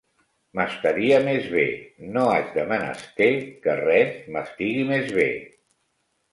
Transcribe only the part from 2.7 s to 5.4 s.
menester que res m’estigui més bé;